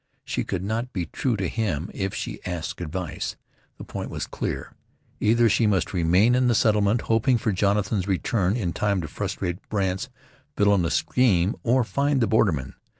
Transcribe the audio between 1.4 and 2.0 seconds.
him